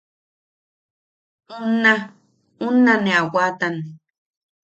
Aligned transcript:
Unna 1.57 1.93
unna 2.67 2.93
ne 3.03 3.11
a 3.19 3.21
waatan... 3.33 3.75